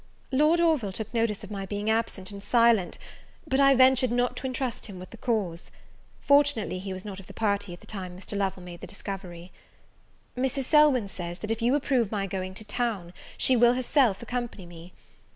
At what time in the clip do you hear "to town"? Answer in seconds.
12.55-13.13